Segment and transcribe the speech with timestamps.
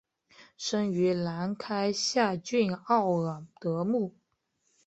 [0.57, 4.15] 生于兰开夏郡奥尔德姆。